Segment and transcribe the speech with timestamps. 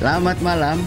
[0.00, 0.80] Selamat malam.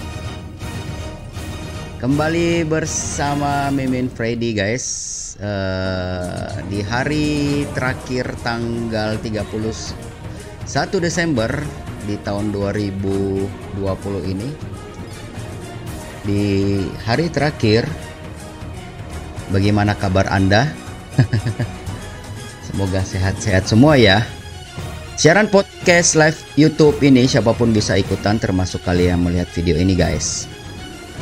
[2.01, 5.37] Kembali bersama Mimin Freddy guys.
[5.37, 9.53] Uh, di hari terakhir tanggal 31
[10.97, 11.61] Desember
[12.09, 14.49] di tahun 2020 ini.
[16.25, 16.45] Di
[17.05, 17.85] hari terakhir
[19.53, 20.73] bagaimana kabar Anda?
[22.65, 24.25] Semoga sehat-sehat semua ya.
[25.13, 29.93] Siaran podcast live YouTube ini siapa pun bisa ikutan termasuk kalian yang melihat video ini
[29.93, 30.49] guys.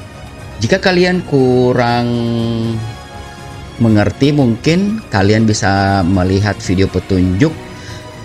[0.59, 2.11] jika kalian kurang
[3.79, 7.55] mengerti mungkin kalian bisa melihat video petunjuk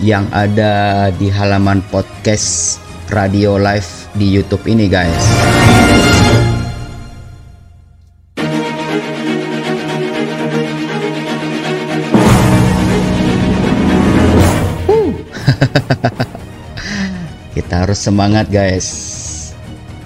[0.02, 2.82] yang ada di halaman podcast
[3.14, 5.14] radio live di YouTube ini guys.
[17.54, 19.13] Kita harus semangat guys.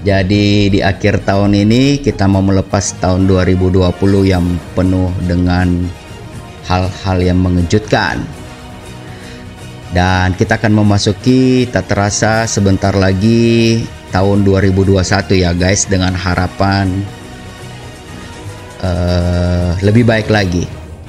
[0.05, 3.81] Jadi di akhir tahun ini kita mau melepas tahun 2020
[4.29, 4.45] yang
[4.77, 5.89] penuh dengan
[6.69, 8.21] hal-hal yang mengejutkan.
[9.89, 13.81] Dan kita akan memasuki tak terasa sebentar lagi
[14.13, 15.01] tahun 2021
[15.41, 16.91] ya guys dengan harapan
[18.83, 20.67] uh, lebih baik lagi.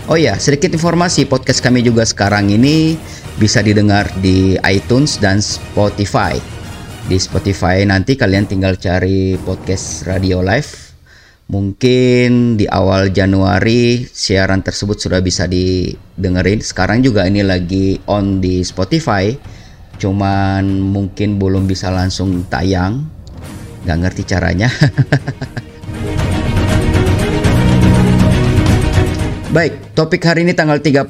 [0.08, 2.96] Oh ya, sedikit informasi podcast kami juga sekarang ini
[3.36, 6.57] bisa didengar di iTunes dan Spotify
[7.08, 10.92] di Spotify nanti kalian tinggal cari podcast radio live.
[11.48, 16.60] Mungkin di awal Januari siaran tersebut sudah bisa didengerin.
[16.60, 19.32] Sekarang juga ini lagi on di Spotify.
[19.96, 23.08] Cuman mungkin belum bisa langsung tayang.
[23.88, 24.68] Nggak ngerti caranya
[29.48, 31.08] Baik, topik hari ini tanggal 31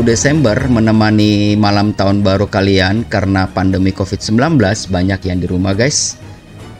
[0.00, 4.56] Desember menemani malam tahun baru kalian karena pandemi COVID-19
[4.88, 6.16] banyak yang di rumah guys.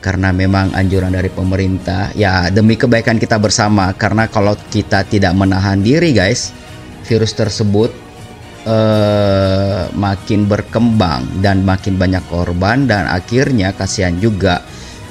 [0.01, 5.85] Karena memang anjuran dari pemerintah ya demi kebaikan kita bersama karena kalau kita tidak menahan
[5.85, 6.57] diri guys,
[7.05, 7.93] virus tersebut
[8.65, 14.65] uh, makin berkembang dan makin banyak korban dan akhirnya kasihan juga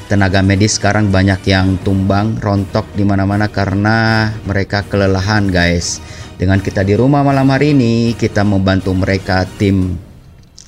[0.06, 6.00] tenaga medis sekarang banyak yang tumbang, rontok di mana-mana karena mereka kelelahan, guys.
[6.36, 9.98] Dengan kita di rumah malam hari ini, kita membantu mereka tim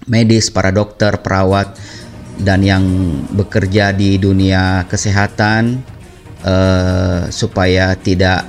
[0.08, 1.76] medis, para dokter, perawat
[2.38, 2.84] dan yang
[3.34, 5.82] bekerja di dunia kesehatan
[6.46, 8.46] uh, supaya tidak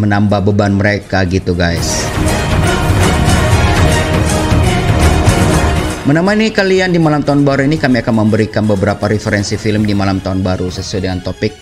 [0.00, 2.09] menambah beban mereka gitu, guys.
[6.08, 10.16] Menemani kalian di malam tahun baru ini kami akan memberikan beberapa referensi film di malam
[10.16, 11.52] tahun baru sesuai dengan topik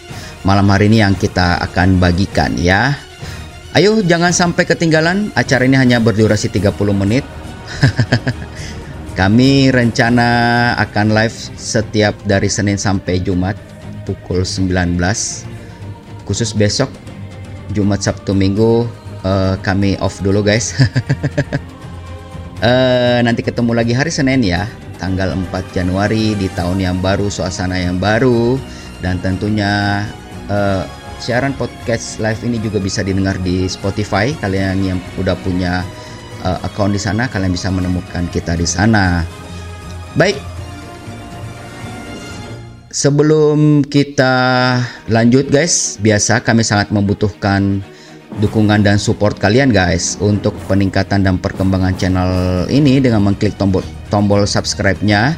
[0.46, 2.94] malam hari ini yang kita akan bagikan ya.
[3.74, 7.26] Ayo jangan sampai ketinggalan, acara ini hanya berdurasi 30 menit.
[9.18, 10.28] kami rencana
[10.86, 13.58] akan live setiap dari Senin sampai Jumat
[14.06, 15.02] pukul 19.
[16.22, 16.94] Khusus besok
[17.74, 18.86] Jumat Sabtu Minggu
[19.26, 20.78] uh, kami off dulu guys.
[22.58, 24.66] Uh, nanti ketemu lagi hari Senin ya,
[24.98, 28.58] tanggal 4 Januari di tahun yang baru, suasana yang baru
[28.98, 30.02] dan tentunya
[30.50, 30.82] uh,
[31.22, 34.34] siaran podcast live ini juga bisa didengar di Spotify.
[34.34, 35.86] Kalian yang udah punya
[36.42, 39.22] uh, account di sana, kalian bisa menemukan kita di sana.
[40.18, 40.42] Baik.
[42.90, 44.34] Sebelum kita
[45.06, 47.86] lanjut guys, biasa kami sangat membutuhkan
[48.38, 52.30] dukungan dan support kalian guys untuk peningkatan dan perkembangan channel
[52.70, 55.34] ini dengan mengklik tombol tombol subscribe-nya.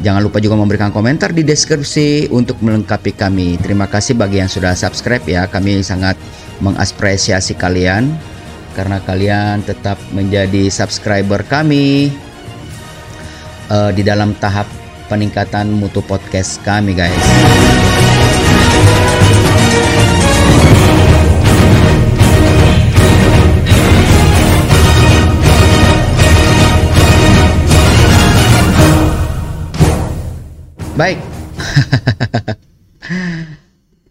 [0.00, 3.60] Jangan lupa juga memberikan komentar di deskripsi untuk melengkapi kami.
[3.60, 5.44] Terima kasih bagi yang sudah subscribe ya.
[5.46, 6.16] Kami sangat
[6.64, 8.08] mengapresiasi kalian
[8.72, 12.08] karena kalian tetap menjadi subscriber kami
[13.68, 14.64] uh, di dalam tahap
[15.12, 17.91] peningkatan mutu podcast kami guys.
[30.92, 31.16] Baik.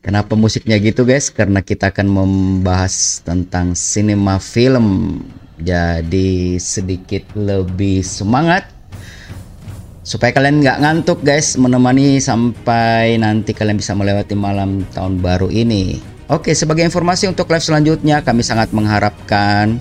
[0.05, 1.29] Kenapa musiknya gitu guys?
[1.29, 5.21] Karena kita akan membahas tentang sinema film.
[5.61, 8.65] Jadi sedikit lebih semangat
[10.01, 16.01] supaya kalian nggak ngantuk guys menemani sampai nanti kalian bisa melewati malam tahun baru ini.
[16.33, 19.77] Oke, sebagai informasi untuk live selanjutnya kami sangat mengharapkan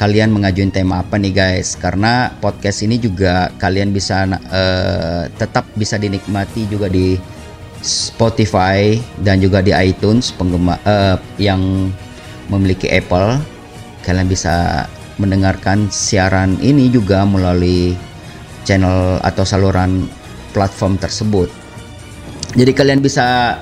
[0.00, 1.76] kalian mengajuin tema apa nih guys?
[1.76, 7.20] Karena podcast ini juga kalian bisa uh, tetap bisa dinikmati juga di
[7.84, 11.92] Spotify dan juga di iTunes penggemar uh, yang
[12.48, 13.36] memiliki Apple.
[14.00, 14.88] Kalian bisa
[15.20, 17.92] mendengarkan siaran ini juga melalui
[18.64, 20.08] channel atau saluran
[20.56, 21.52] platform tersebut.
[22.56, 23.60] Jadi kalian bisa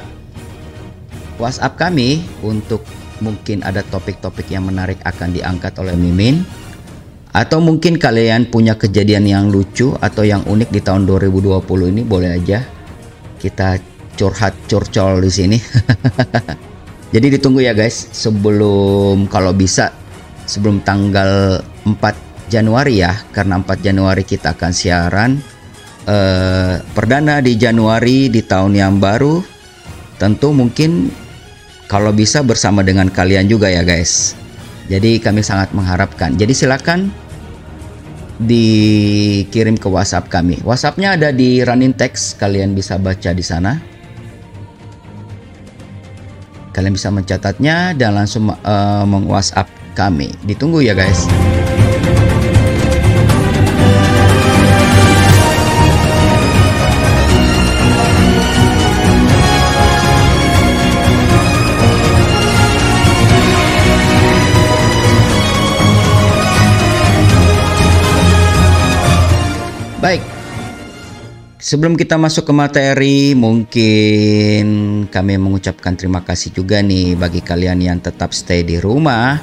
[1.42, 2.86] WhatsApp kami untuk
[3.20, 6.42] mungkin ada topik-topik yang menarik akan diangkat oleh Mimin?
[7.32, 12.02] Atau mungkin kalian punya kejadian yang lucu atau yang unik di tahun 2020 ini?
[12.02, 12.64] Boleh aja
[13.38, 13.78] kita
[14.18, 15.58] curhat curcol di sini.
[17.14, 18.10] Jadi ditunggu ya guys.
[18.10, 19.94] Sebelum kalau bisa
[20.44, 23.14] sebelum tanggal 4 Januari ya.
[23.30, 25.30] Karena 4 Januari kita akan siaran.
[26.08, 29.40] Eh, perdana di Januari di tahun yang baru.
[30.18, 31.14] Tentu mungkin
[31.88, 34.36] kalau bisa bersama dengan kalian juga ya guys.
[34.92, 36.36] Jadi kami sangat mengharapkan.
[36.36, 37.08] Jadi silakan
[38.38, 40.60] dikirim ke WhatsApp kami.
[40.62, 43.80] WhatsAppnya ada di running text, kalian bisa baca di sana.
[46.76, 49.66] Kalian bisa mencatatnya dan langsung uh, meng-WhatsApp
[49.98, 50.30] kami.
[50.46, 51.26] Ditunggu ya guys.
[70.08, 70.24] Baik.
[71.60, 74.64] Sebelum kita masuk ke materi, mungkin
[75.12, 79.36] kami mengucapkan terima kasih juga nih bagi kalian yang tetap stay di rumah,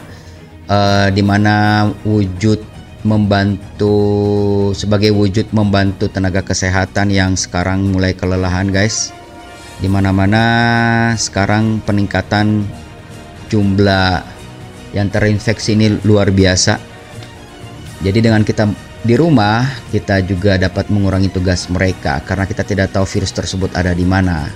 [0.65, 2.65] uh, di mana wujud
[3.05, 3.93] membantu
[4.73, 9.13] sebagai wujud membantu tenaga kesehatan yang sekarang mulai kelelahan, guys.
[9.77, 12.65] Di mana-mana sekarang peningkatan
[13.53, 14.25] jumlah
[14.97, 16.81] yang terinfeksi ini luar biasa.
[18.01, 19.61] Jadi dengan kita di rumah
[19.93, 24.49] kita juga dapat mengurangi tugas mereka karena kita tidak tahu virus tersebut ada di mana.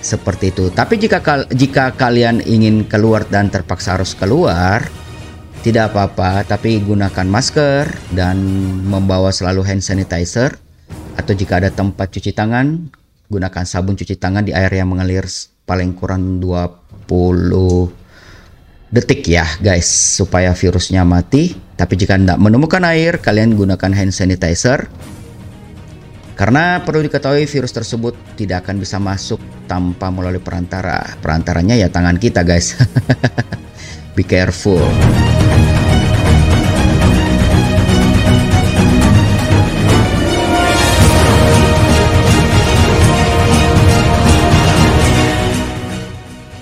[0.00, 0.72] Seperti itu.
[0.72, 1.20] Tapi jika
[1.52, 4.80] jika kalian ingin keluar dan terpaksa harus keluar,
[5.60, 7.84] tidak apa-apa, tapi gunakan masker
[8.16, 8.40] dan
[8.88, 10.56] membawa selalu hand sanitizer
[11.20, 12.88] atau jika ada tempat cuci tangan,
[13.28, 15.28] gunakan sabun cuci tangan di air yang mengalir
[15.68, 17.12] paling kurang 20
[18.90, 19.86] detik ya guys
[20.18, 21.54] supaya virusnya mati.
[21.78, 24.90] Tapi jika tidak menemukan air kalian gunakan hand sanitizer.
[26.36, 31.16] Karena perlu diketahui virus tersebut tidak akan bisa masuk tanpa melalui perantara.
[31.20, 32.76] Perantaranya ya tangan kita guys.
[34.16, 34.80] Be careful.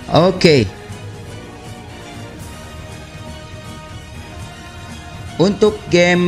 [0.09, 0.78] Oke, okay.
[5.39, 6.27] Untuk game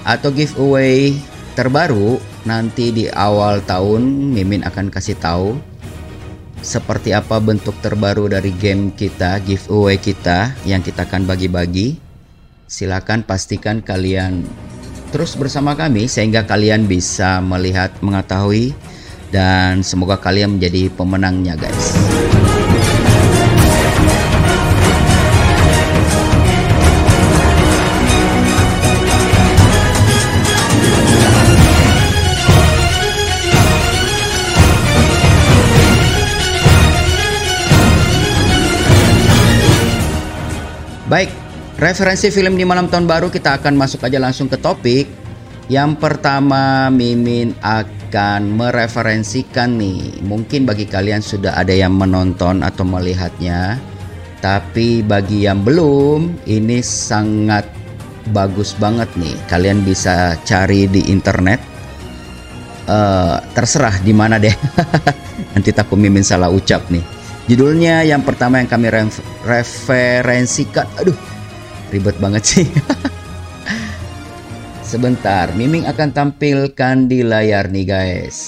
[0.00, 1.12] atau giveaway
[1.52, 2.16] terbaru
[2.48, 5.60] nanti di awal tahun Mimin akan kasih tahu
[6.64, 12.00] seperti apa bentuk terbaru dari game kita, giveaway kita yang kita akan bagi-bagi.
[12.64, 14.48] Silakan pastikan kalian
[15.12, 18.72] terus bersama kami sehingga kalian bisa melihat, mengetahui
[19.28, 21.92] dan semoga kalian menjadi pemenangnya guys.
[41.06, 41.30] Baik,
[41.78, 45.06] referensi film di malam tahun baru kita akan masuk aja langsung ke topik.
[45.70, 50.18] Yang pertama Mimin akan mereferensikan nih.
[50.26, 53.78] Mungkin bagi kalian sudah ada yang menonton atau melihatnya.
[54.42, 57.70] Tapi bagi yang belum, ini sangat
[58.34, 59.38] bagus banget nih.
[59.46, 61.62] Kalian bisa cari di internet.
[62.90, 64.54] Uh, terserah di mana deh.
[65.54, 67.25] Nanti takut Mimin salah ucap nih.
[67.46, 68.90] Judulnya yang pertama yang kami
[69.46, 70.90] referensikan.
[70.98, 71.14] Aduh,
[71.94, 72.66] ribet banget sih.
[74.86, 78.38] Sebentar, Miming akan tampilkan di layar nih guys.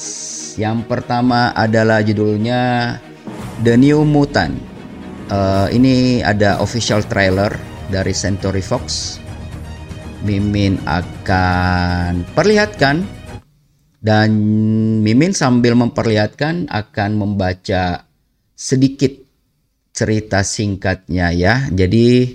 [0.59, 2.95] Yang pertama adalah judulnya
[3.63, 4.59] The New Mutant.
[5.31, 7.55] Uh, ini ada official trailer
[7.95, 9.19] dari Century Fox.
[10.27, 13.07] Mimin akan perlihatkan
[14.03, 14.35] dan
[15.07, 18.08] Mimin sambil memperlihatkan akan membaca
[18.59, 19.15] sedikit
[19.95, 21.71] cerita singkatnya ya.
[21.71, 22.35] Jadi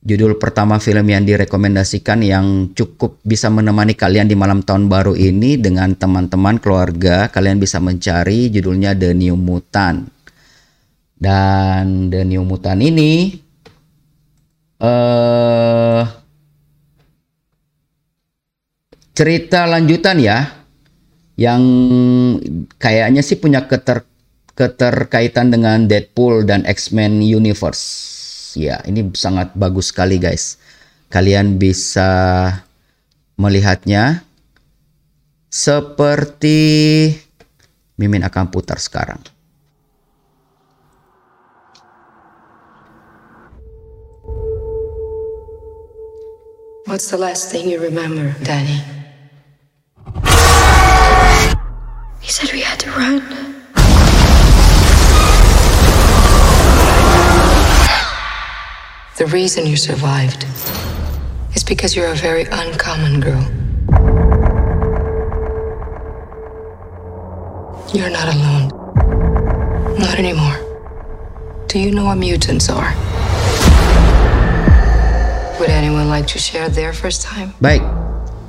[0.00, 5.60] judul pertama film yang direkomendasikan yang cukup bisa menemani kalian di malam tahun baru ini
[5.60, 10.08] dengan teman-teman keluarga kalian bisa mencari judulnya The New Mutant.
[11.22, 13.30] Dan The New Mutant ini
[14.80, 16.02] uh,
[19.12, 20.38] cerita lanjutan ya
[21.36, 21.62] yang
[22.76, 24.11] kayaknya sih punya keter
[24.52, 28.54] keterkaitan dengan Deadpool dan X-Men Universe.
[28.58, 30.60] Ya, ini sangat bagus sekali guys.
[31.08, 32.52] Kalian bisa
[33.40, 34.24] melihatnya
[35.52, 36.60] seperti
[38.00, 39.20] Mimin akan putar sekarang.
[46.88, 48.84] What's the last thing you remember, Danny?
[52.20, 53.51] He said we had to run.
[59.22, 60.42] The reason you survived
[61.54, 63.46] is because you're a very uncommon girl.
[67.94, 68.66] You're not alone.
[69.94, 70.58] Not anymore.
[71.70, 72.90] Do you know what mutants are?
[75.62, 77.54] Would anyone like to share their first time?
[77.62, 77.86] Baik?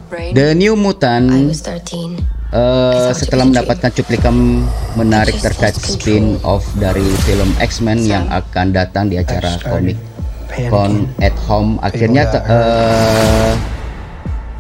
[0.10, 2.18] The New Mutant I was 13.
[2.50, 4.66] eh, setelah mendapatkan cuplikan
[4.98, 10.13] menarik terkait spin-off dari film X-Men yang akan datang di acara komik
[10.70, 13.54] Con at Home, akhirnya eh,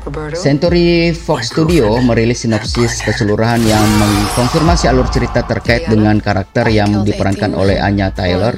[0.03, 0.35] Roberto?
[0.35, 7.55] Century Fox Studio merilis sinopsis keseluruhan yang mengkonfirmasi alur cerita terkait dengan karakter yang diperankan
[7.55, 8.57] oleh Anya Taylor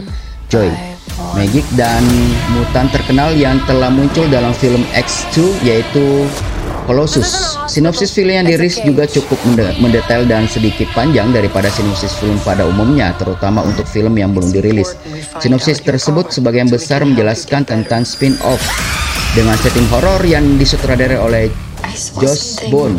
[0.49, 0.73] Joy,
[1.37, 2.01] Magic dan
[2.55, 6.25] mutan terkenal yang telah muncul dalam film X2 yaitu
[6.85, 7.57] Colossus.
[7.65, 12.69] Sinopsis film yang dirilis juga cukup mende- mendetail dan sedikit panjang daripada sinopsis film pada
[12.69, 14.93] umumnya, terutama untuk film yang belum dirilis.
[15.41, 18.61] Sinopsis tersebut sebagian besar menjelaskan tentang spin-off
[19.33, 21.49] dengan setting horor yang disutradarai oleh
[22.21, 22.95] Josh Bone.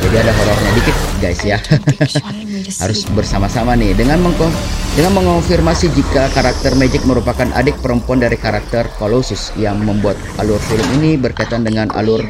[0.00, 1.58] Jadi ada horornya dikit guys ya.
[2.78, 3.98] Harus bersama-sama nih.
[3.98, 4.54] Dengan mengkon
[4.94, 10.86] dengan mengonfirmasi jika karakter Magic merupakan adik perempuan dari karakter Colossus yang membuat alur film
[11.02, 12.22] ini berkaitan dengan alur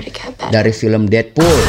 [0.49, 1.61] dari film Deadpool.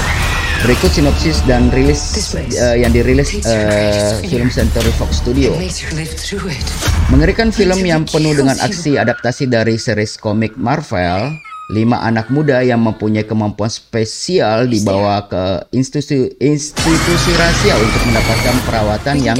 [0.62, 1.98] Berikut sinopsis dan rilis
[2.38, 5.58] eh, yang dirilis eh, film Century Fox Studio.
[7.10, 11.34] Mengerikan film yang penuh dengan aksi adaptasi dari series komik Marvel,
[11.72, 19.16] lima anak muda yang mempunyai kemampuan spesial dibawa ke institusi, institusi rahasia untuk mendapatkan perawatan
[19.24, 19.38] yang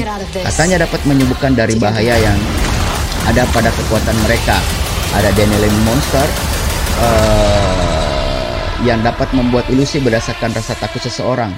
[0.48, 2.40] katanya dapat menyembuhkan dari bahaya yang
[3.28, 4.56] ada pada kekuatan mereka.
[5.12, 6.28] Ada Danielin Monster
[7.04, 8.56] eh,
[8.88, 11.52] yang dapat membuat ilusi berdasarkan rasa takut seseorang.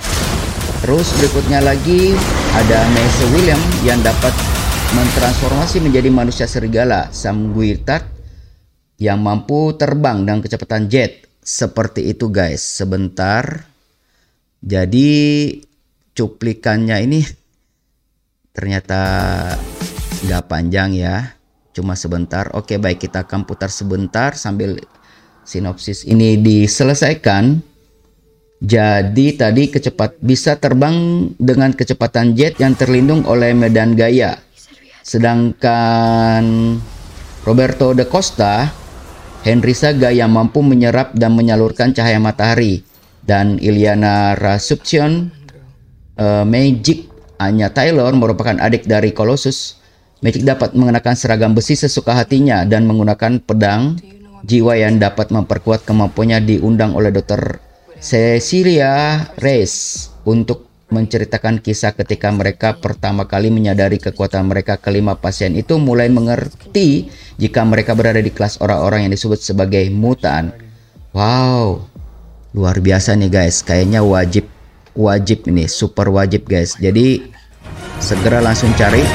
[0.82, 2.18] Terus berikutnya lagi
[2.58, 4.34] ada Mace William yang dapat
[4.94, 8.13] mentransformasi menjadi manusia serigala Sam Guirtat
[8.98, 11.26] yang mampu terbang dengan kecepatan jet.
[11.44, 12.64] Seperti itu guys.
[12.64, 13.68] Sebentar.
[14.64, 15.10] Jadi
[16.16, 17.20] cuplikannya ini
[18.54, 19.02] ternyata
[20.24, 21.36] nggak panjang ya.
[21.74, 22.54] Cuma sebentar.
[22.54, 24.80] Oke baik kita akan putar sebentar sambil
[25.44, 27.60] sinopsis ini diselesaikan.
[28.64, 34.40] Jadi tadi kecepat bisa terbang dengan kecepatan jet yang terlindung oleh medan gaya.
[35.04, 36.80] Sedangkan
[37.44, 38.72] Roberto de Costa,
[39.44, 42.80] Henry Saga yang mampu menyerap dan menyalurkan cahaya matahari
[43.28, 45.36] dan Ilyana Rasuption
[46.16, 47.12] eh, Magic
[47.44, 49.84] Anya Taylor merupakan adik dari Colossus.
[50.24, 54.00] Magic dapat mengenakan seragam besi sesuka hatinya dan menggunakan pedang
[54.48, 57.60] jiwa yang dapat memperkuat kemampuannya diundang oleh Dr.
[58.00, 65.82] Cecilia Reyes untuk menceritakan kisah ketika mereka pertama kali menyadari kekuatan mereka kelima pasien itu
[65.82, 67.10] mulai mengerti
[67.42, 70.54] jika mereka berada di kelas orang-orang yang disebut sebagai mutan.
[71.18, 71.90] Wow,
[72.54, 73.66] luar biasa nih guys.
[73.66, 74.46] Kayaknya wajib
[74.94, 76.78] wajib ini, super wajib guys.
[76.78, 77.34] Jadi
[77.98, 79.02] segera langsung cari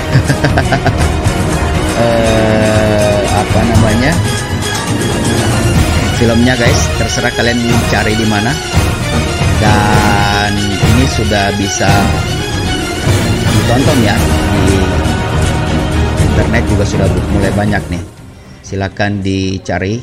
[2.02, 4.12] eh, apa namanya
[6.18, 6.82] filmnya guys.
[6.98, 8.50] Terserah kalian cari di mana.
[9.58, 10.54] Dan
[10.98, 11.86] ini sudah bisa
[13.46, 14.18] ditonton ya
[14.66, 14.78] di
[16.26, 18.02] internet juga sudah mulai banyak nih.
[18.66, 20.02] Silakan dicari.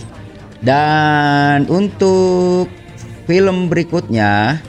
[0.64, 2.72] Dan untuk
[3.28, 4.64] film berikutnya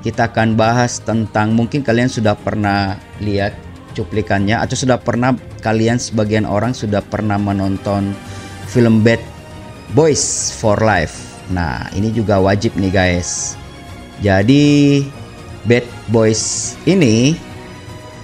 [0.00, 3.52] kita akan bahas tentang mungkin kalian sudah pernah lihat
[3.92, 8.16] cuplikannya atau sudah pernah kalian sebagian orang sudah pernah menonton
[8.72, 9.20] film Bad
[9.92, 11.20] Boys for Life.
[11.52, 13.60] Nah, ini juga wajib nih guys.
[14.24, 15.04] Jadi
[15.64, 17.36] Bad Boys ini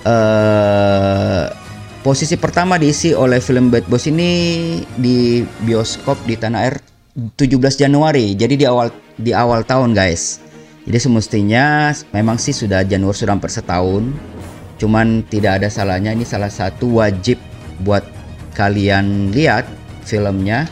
[0.04, 1.44] eh
[2.00, 4.30] posisi pertama diisi oleh film Bad Boys ini
[4.96, 6.76] di bioskop di tanah air
[7.16, 7.36] 17
[7.76, 8.32] Januari.
[8.32, 10.40] Jadi di awal di awal tahun guys.
[10.88, 14.08] Jadi semestinya memang sih sudah Januari sudah hampir setahun.
[14.80, 17.36] Cuman tidak ada salahnya ini salah satu wajib
[17.84, 18.00] buat
[18.56, 19.68] kalian lihat
[20.08, 20.64] filmnya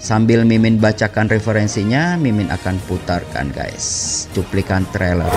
[0.00, 5.28] Sambil Mimin bacakan referensinya, Mimin akan putarkan guys cuplikan trailer.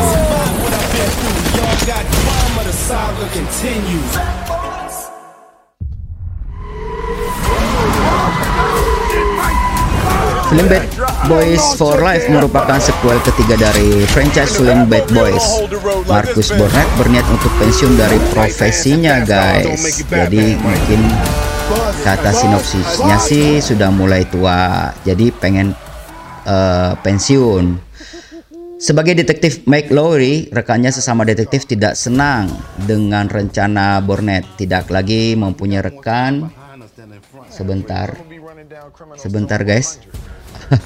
[10.47, 10.85] Film Bad
[11.27, 15.59] Boys for Life merupakan sequel ketiga dari franchise film Bad Boys.
[16.07, 20.07] Marcus Burnett berniat untuk pensiun dari profesinya, guys.
[20.07, 21.03] Jadi mungkin
[22.01, 25.77] kata sinopsisnya sih sudah mulai tua, jadi pengen
[26.49, 27.93] uh, pensiun.
[28.83, 32.51] Sebagai detektif Mike Lowry, rekannya sesama detektif tidak senang
[32.83, 36.51] dengan rencana Burnett tidak lagi mempunyai rekan.
[37.47, 38.11] Sebentar,
[39.15, 40.03] sebentar guys.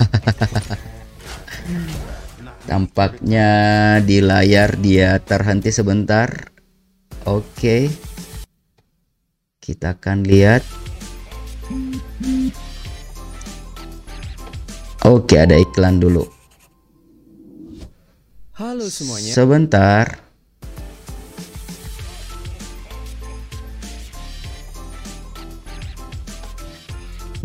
[2.70, 3.50] Tampaknya
[4.04, 6.54] di layar dia terhenti sebentar.
[7.26, 7.90] Oke.
[9.58, 10.62] Kita akan lihat.
[15.08, 16.28] Oke, ada iklan dulu.
[18.60, 19.32] Halo semuanya.
[19.32, 20.20] Sebentar.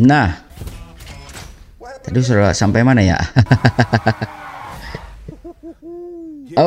[0.02, 0.42] Nah,
[2.02, 3.14] Tadi sudah sampai mana ya?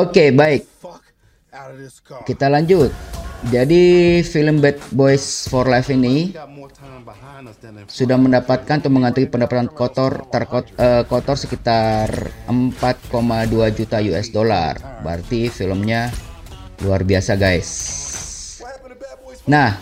[0.00, 0.64] okay, baik.
[2.24, 2.88] Kita lanjut.
[3.44, 6.32] Jadi film Bad Boys for Life ini
[7.86, 12.08] sudah mendapatkan atau mengantongi pendapatan kotor terkot, uh, kotor sekitar
[12.48, 14.74] 4,2 juta US dollar.
[15.04, 16.08] Berarti filmnya
[16.80, 17.70] luar biasa, guys.
[19.46, 19.78] Nah,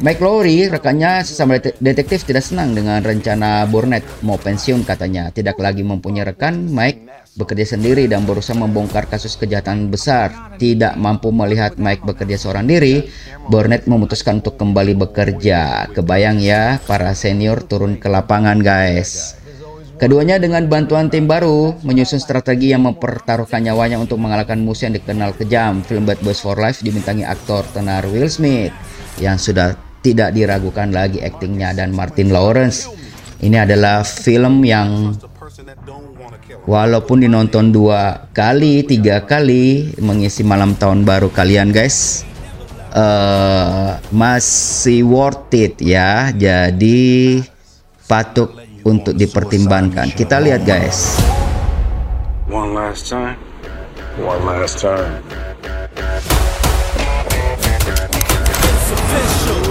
[0.00, 5.28] Mike Lowry, rekannya sesama detektif tidak senang dengan rencana Burnett mau pensiun katanya.
[5.34, 10.56] Tidak lagi mempunyai rekan, Mike bekerja sendiri dan berusaha membongkar kasus kejahatan besar.
[10.56, 13.06] Tidak mampu melihat Mike bekerja seorang diri,
[13.46, 15.92] Burnett memutuskan untuk kembali bekerja.
[15.92, 19.36] Kebayang ya, para senior turun ke lapangan guys.
[19.96, 25.32] Keduanya dengan bantuan tim baru menyusun strategi yang mempertaruhkan nyawanya untuk mengalahkan musuh yang dikenal
[25.32, 25.80] kejam.
[25.80, 28.76] Film Bad Boys for Life dibintangi aktor tenar Will Smith
[29.16, 29.72] yang sudah
[30.04, 32.84] tidak diragukan lagi aktingnya dan Martin Lawrence.
[33.40, 35.16] Ini adalah film yang
[36.66, 42.22] walaupun dinonton dua kali, tiga kali mengisi malam tahun baru kalian guys,
[42.94, 46.30] uh, masih worth it ya.
[46.30, 47.42] Jadi
[48.06, 48.54] patut
[48.86, 50.14] untuk dipertimbangkan.
[50.14, 51.18] Kita lihat guys.
[52.46, 53.38] One last time.
[54.22, 55.18] One last time.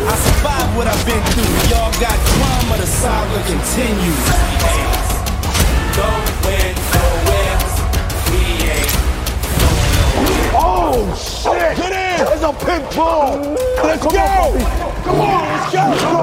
[0.05, 1.71] I survived what I've been through.
[1.71, 5.04] Y'all got drama, the saga continues.
[12.45, 12.55] Get in!
[12.55, 13.55] It's pit bull!
[13.83, 14.19] Let's Come go!
[14.19, 14.59] On,
[15.03, 15.79] Come on, let's go!
[15.81, 16.15] Let's go.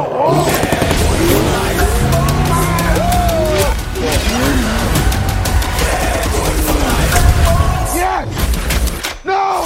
[7.96, 8.26] Yes!
[9.24, 9.64] No!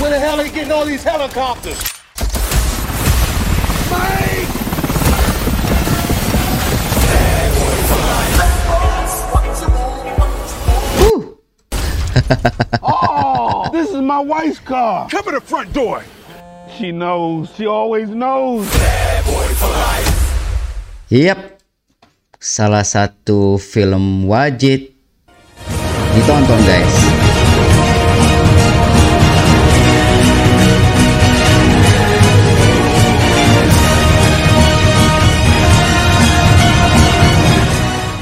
[0.00, 1.80] Where the hell are you getting all these helicopters?
[3.90, 4.50] Mike!
[14.04, 15.08] my wife's car.
[15.08, 16.04] Come in the front door.
[16.76, 17.48] She knows.
[17.56, 18.68] She always knows.
[21.08, 21.56] Yep.
[22.36, 24.92] Salah satu film wajib
[26.12, 26.94] ditonton guys.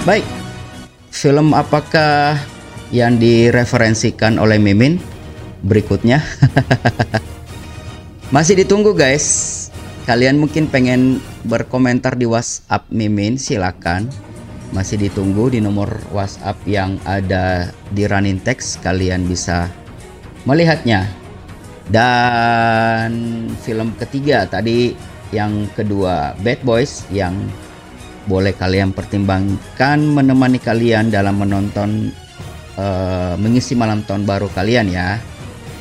[0.02, 0.26] Baik,
[1.14, 2.34] film apakah
[2.90, 5.11] yang direferensikan oleh Mimin
[5.62, 6.22] berikutnya?
[8.34, 9.68] Masih ditunggu guys.
[10.02, 14.10] Kalian mungkin pengen berkomentar di WhatsApp Mimin, silakan.
[14.74, 18.82] Masih ditunggu di nomor WhatsApp yang ada di running text.
[18.82, 19.70] Kalian bisa
[20.42, 21.06] melihatnya.
[21.86, 23.12] Dan
[23.62, 24.96] film ketiga tadi
[25.34, 27.36] yang kedua Bad Boys yang
[28.26, 32.14] boleh kalian pertimbangkan menemani kalian dalam menonton
[32.78, 35.18] uh, mengisi malam tahun baru kalian ya.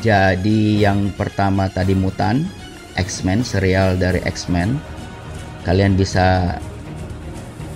[0.01, 2.41] Jadi yang pertama tadi Mutan,
[2.97, 4.75] X-Men, serial dari X-Men.
[5.61, 6.57] Kalian bisa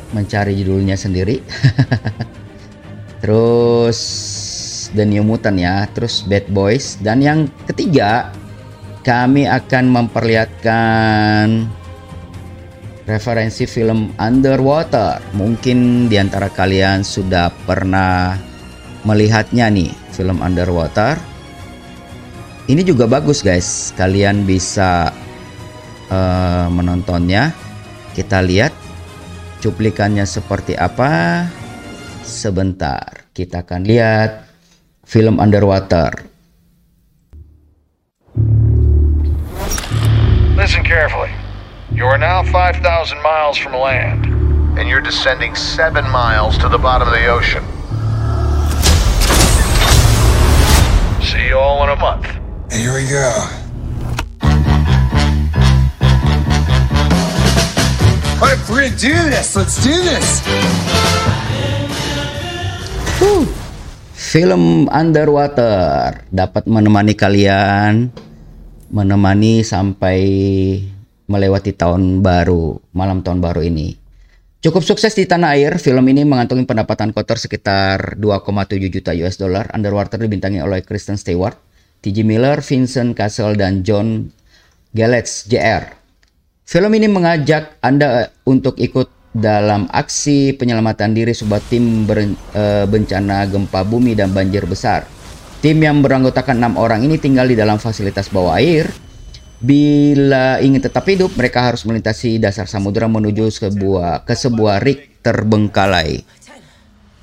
[0.10, 1.40] mencari judulnya sendiri.
[3.22, 4.00] terus
[4.98, 8.34] The New Mutant ya, terus Bad Boys dan yang ketiga
[9.06, 11.70] kami akan memperlihatkan
[13.06, 15.22] referensi film Underwater.
[15.38, 18.34] Mungkin di antara kalian sudah pernah
[19.06, 21.35] melihatnya nih, film Underwater.
[22.66, 25.14] Ini juga bagus guys, kalian bisa
[26.10, 27.54] uh, menontonnya.
[28.16, 28.86] Kita lihat
[29.66, 31.42] Cuplikannya seperti apa?
[32.22, 34.46] Sebentar, kita akan lihat
[35.02, 36.14] film underwater.
[40.54, 41.34] Listen carefully.
[41.90, 42.78] You are now 5,000
[43.26, 44.30] miles from land,
[44.78, 47.66] and you're descending 7 miles to the bottom of the ocean.
[51.26, 52.45] See you all in a month.
[52.76, 53.32] Here we go.
[58.44, 60.44] All we're gonna do this, let's do this.
[64.12, 68.12] Film underwater dapat menemani kalian
[68.92, 70.20] menemani sampai
[71.32, 73.96] melewati tahun baru, malam tahun baru ini.
[74.60, 79.72] Cukup sukses di tanah air, film ini mengantongi pendapatan kotor sekitar 2,7 juta US dollar.
[79.72, 81.56] Underwater dibintangi oleh Kristen Stewart,
[82.06, 82.22] T.J.
[82.22, 84.30] Miller, Vincent Castle, dan John
[84.94, 85.90] Galetz Jr.
[86.62, 93.50] Film ini mengajak Anda untuk ikut dalam aksi penyelamatan diri sebuah tim ber, e, bencana
[93.50, 95.10] gempa bumi dan banjir besar.
[95.66, 98.86] Tim yang beranggotakan enam orang ini tinggal di dalam fasilitas bawah air.
[99.58, 106.22] Bila ingin tetap hidup, mereka harus melintasi dasar samudera menuju sebuah ke sebuah rig terbengkalai.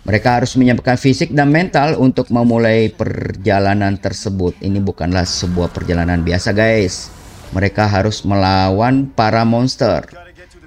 [0.03, 4.59] Mereka harus menyiapkan fisik dan mental untuk memulai perjalanan tersebut.
[4.59, 7.07] Ini bukanlah sebuah perjalanan biasa, guys.
[7.55, 10.03] Mereka harus melawan para monster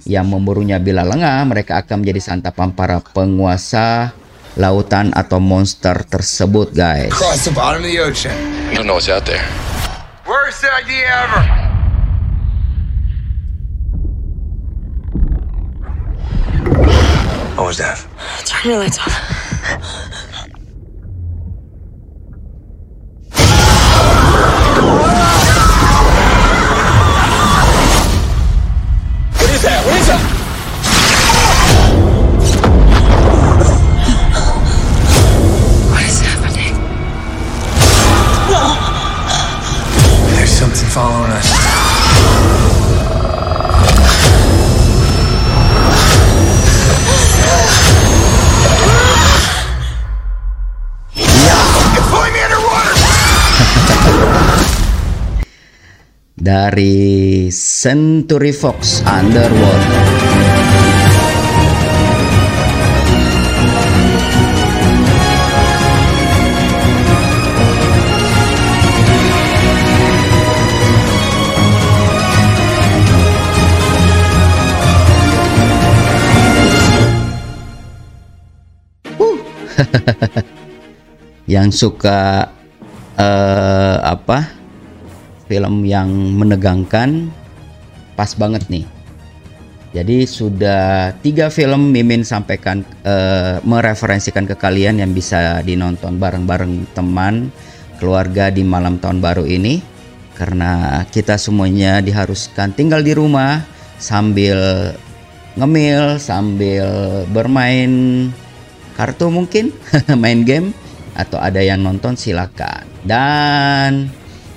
[0.06, 4.13] yang memburunya bila lengah, mereka akan menjadi santapan para penguasa
[4.56, 7.12] lautan atau monster tersebut, guys.
[7.12, 8.38] Across the bottom of the ocean.
[8.71, 9.43] You don't know what's out there.
[10.30, 11.64] Worst idea ever.
[17.56, 18.06] What was that?
[18.46, 20.32] Turn your lights off.
[56.46, 60.06] Dari Century Fox Underwater.
[81.50, 82.54] yang suka
[83.18, 84.55] eh apa
[85.46, 87.30] film yang menegangkan
[88.18, 88.86] pas banget nih.
[89.96, 97.48] Jadi sudah tiga film Mimin sampaikan eh, mereferensikan ke kalian yang bisa dinonton bareng-bareng teman
[97.96, 99.80] keluarga di malam tahun baru ini.
[100.36, 103.64] Karena kita semuanya diharuskan tinggal di rumah
[103.96, 104.92] sambil
[105.56, 106.84] ngemil sambil
[107.32, 107.92] bermain
[109.00, 109.72] kartu mungkin
[110.22, 110.76] main game
[111.16, 112.84] atau ada yang nonton silakan.
[113.08, 114.12] Dan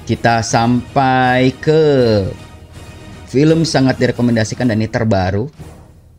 [0.08, 1.82] kita sampai ke
[3.28, 5.52] film sangat direkomendasikan dan ini terbaru.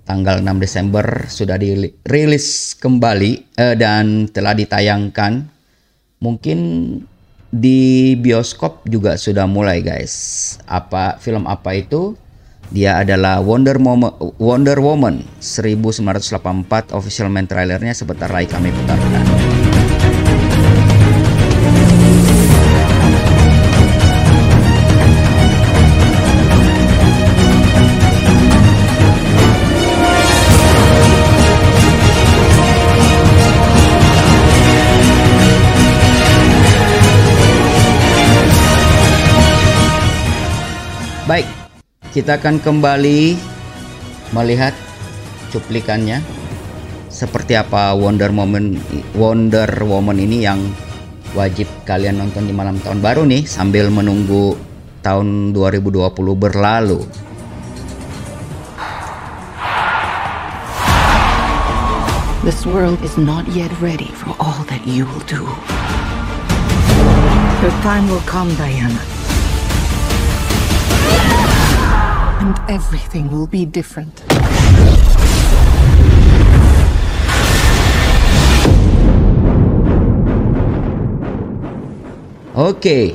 [0.05, 5.49] Tanggal 6 Desember sudah dirilis kembali eh, dan telah ditayangkan.
[6.21, 6.59] Mungkin
[7.49, 10.13] di bioskop juga sudah mulai guys.
[10.69, 12.13] Apa film apa itu?
[12.69, 17.97] Dia adalah Wonder Woman, Wonder Woman 1984 official main trailernya.
[17.97, 19.58] Sebentar lagi kami putarkan.
[42.09, 43.37] Kita akan kembali
[44.33, 44.73] melihat
[45.53, 46.25] cuplikannya
[47.09, 48.81] seperti apa Wonder Woman
[49.13, 50.57] Wonder Woman ini yang
[51.37, 54.57] wajib kalian nonton di malam tahun baru nih sambil menunggu
[55.05, 57.05] tahun 2020 berlalu.
[62.41, 65.45] This world is not yet ready for all that you will do.
[67.61, 69.18] Your time will come, Diana.
[72.49, 74.25] And everything will be different.
[82.57, 83.13] Oke.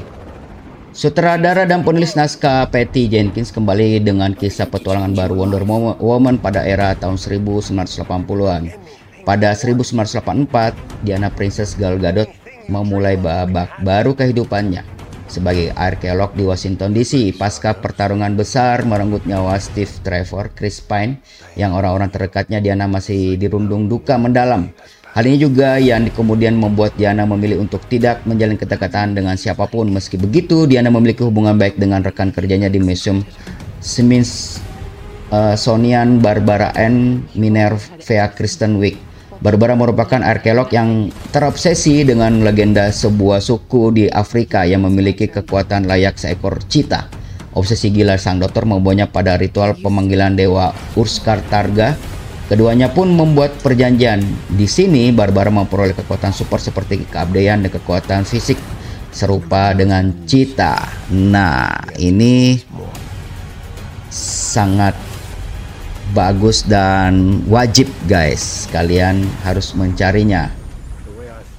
[0.95, 5.67] Sutradara dan penulis naskah Patty Jenkins kembali dengan kisah petualangan baru Wonder
[5.99, 8.71] Woman pada era tahun 1980-an.
[9.27, 12.31] Pada 1984, Diana Princess Gal Gadot
[12.71, 14.94] memulai babak baru kehidupannya
[15.35, 21.19] sebagai arkeolog di Washington DC pasca pertarungan besar merenggut nyawa Steve Trevor, Chris Pine
[21.59, 24.71] yang orang-orang terdekatnya Diana masih dirundung duka mendalam
[25.15, 29.87] Hal ini juga yang kemudian membuat Diana memilih untuk tidak menjalin kedekatan dengan siapa pun.
[29.87, 33.23] Meski begitu, Diana memiliki hubungan baik dengan rekan kerjanya di Museum
[35.31, 35.55] uh,
[36.19, 37.23] Barbara N.
[37.39, 39.04] Minerva Kristen Wick.
[39.43, 46.19] Barbara merupakan arkeolog yang terobsesi dengan legenda sebuah suku di Afrika yang memiliki kekuatan layak
[46.21, 47.11] seekor cita.
[47.55, 51.95] Obsesi gila sang dokter membawanya pada ritual pemanggilan dewa Urskar Targa
[52.45, 54.21] Keduanya pun membuat perjanjian.
[54.53, 58.61] Di sini Barbara memperoleh kekuatan super seperti keabdian dan kekuatan fisik
[59.09, 60.77] serupa dengan Cita.
[61.09, 62.61] Nah, ini
[64.13, 64.93] sangat
[66.15, 68.71] bagus dan wajib guys.
[68.71, 70.49] Kalian harus mencarinya.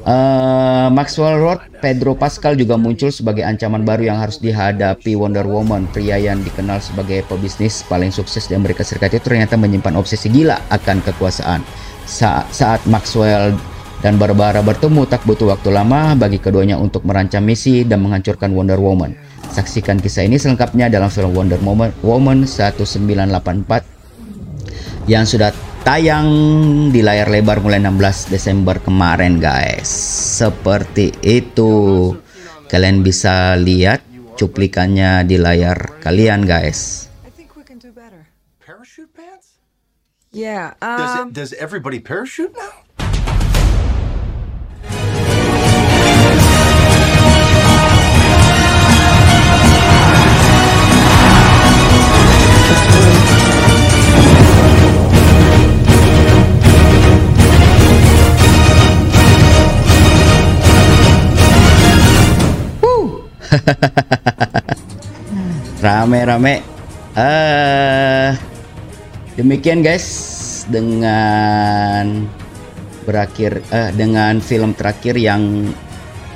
[0.06, 5.89] Uh, Maxwell Road, Pedro Pascal juga muncul sebagai ancaman baru yang harus dihadapi Wonder Woman.
[5.89, 10.62] Pria yang dikenal sebagai pebisnis paling sukses di Amerika Serikat itu ternyata menyimpan obsesi gila
[10.70, 11.65] akan kekuasaan.
[12.06, 13.58] Sa saat Maxwell
[14.06, 18.78] dan Barbara bertemu tak butuh waktu lama bagi keduanya untuk merancang misi dan menghancurkan Wonder
[18.78, 19.18] Woman.
[19.50, 23.95] Saksikan kisah ini selengkapnya dalam film Wonder Woman, Woman 1984
[25.06, 25.54] yang sudah
[25.86, 26.28] tayang
[26.89, 29.86] di layar lebar mulai 16 Desember kemarin guys
[30.41, 32.13] seperti itu
[32.65, 34.02] kalian bisa lihat
[34.34, 37.10] cuplikannya di layar kalian guys
[40.36, 40.76] Yeah.
[40.84, 41.00] Um...
[41.00, 42.85] Does, it, does everybody parachute now?
[65.86, 66.62] Rame-rame.
[67.16, 68.36] Uh,
[69.40, 72.28] demikian guys dengan
[73.06, 75.72] berakhir uh, dengan film terakhir yang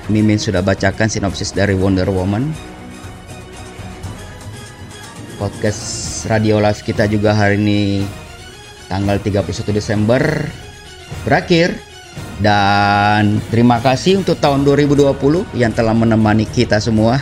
[0.10, 2.50] Mimin sudah bacakan sinopsis dari Wonder Woman.
[5.38, 8.04] Podcast Radio Live kita juga hari ini
[8.92, 10.20] tanggal 31 Desember
[11.24, 11.89] berakhir
[12.40, 15.12] dan terima kasih untuk tahun 2020
[15.56, 17.20] yang telah menemani kita semua.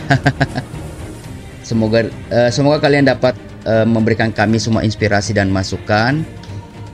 [1.68, 3.34] semoga uh, semoga kalian dapat
[3.66, 6.22] uh, memberikan kami semua inspirasi dan masukan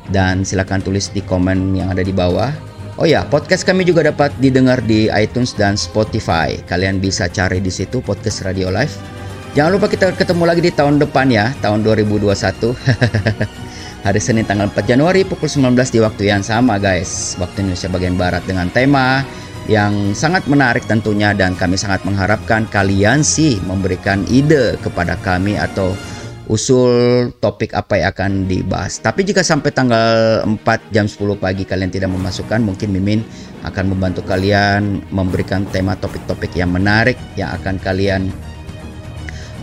[0.09, 2.51] dan silakan tulis di komen yang ada di bawah.
[3.01, 6.53] Oh ya, podcast kami juga dapat didengar di iTunes dan Spotify.
[6.69, 8.93] Kalian bisa cari di situ podcast Radio Live.
[9.57, 12.29] Jangan lupa kita ketemu lagi di tahun depan ya, tahun 2021.
[14.03, 17.39] Hari Senin tanggal 4 Januari pukul 19 di waktu yang sama guys.
[17.39, 19.23] Waktu Indonesia bagian Barat dengan tema
[19.71, 25.95] yang sangat menarik tentunya dan kami sangat mengharapkan kalian sih memberikan ide kepada kami atau
[26.51, 28.99] usul topik apa yang akan dibahas.
[28.99, 33.23] Tapi jika sampai tanggal 4 jam 10 pagi kalian tidak memasukkan, mungkin Mimin
[33.63, 38.35] akan membantu kalian memberikan tema topik-topik yang menarik yang akan kalian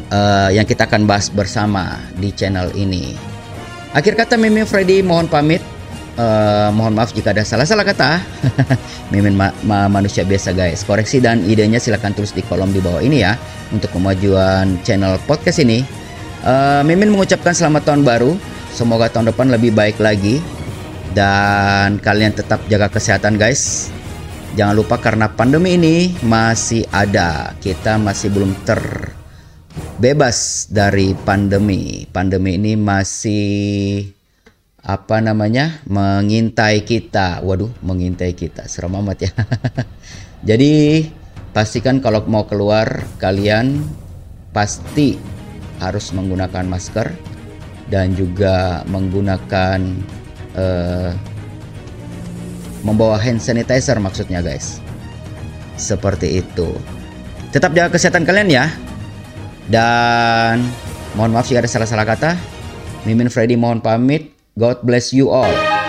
[0.08, 3.29] uh, yang kita akan bahas bersama di channel ini.
[3.90, 5.62] Akhir kata Mimin Freddy mohon pamit.
[6.20, 8.22] Uh, mohon maaf jika ada salah-salah kata.
[9.12, 10.86] Mimin ma ma manusia biasa guys.
[10.86, 13.34] Koreksi dan idenya silahkan tulis di kolom di bawah ini ya
[13.74, 15.82] untuk kemajuan channel podcast ini.
[16.46, 18.38] Uh, Mimin mengucapkan selamat tahun baru.
[18.70, 20.38] Semoga tahun depan lebih baik lagi.
[21.10, 23.90] Dan kalian tetap jaga kesehatan guys.
[24.54, 27.54] Jangan lupa karena pandemi ini masih ada.
[27.58, 28.54] Kita masih belum
[30.00, 32.08] terbebas dari pandemi.
[32.08, 34.08] Pandemi ini masih
[34.80, 37.44] apa namanya mengintai kita.
[37.44, 38.64] Waduh, mengintai kita.
[38.64, 39.32] Serem amat ya.
[40.48, 41.04] Jadi
[41.52, 43.84] pastikan kalau mau keluar kalian
[44.56, 45.20] pasti
[45.84, 47.12] harus menggunakan masker
[47.92, 49.84] dan juga menggunakan
[50.56, 51.12] uh,
[52.88, 54.80] membawa hand sanitizer maksudnya guys
[55.76, 56.72] seperti itu
[57.52, 58.64] tetap jaga kesehatan kalian ya
[59.70, 60.66] dan
[61.14, 62.34] mohon maaf jika ada salah-salah kata.
[63.06, 64.34] Mimin Freddy mohon pamit.
[64.58, 65.79] God bless you all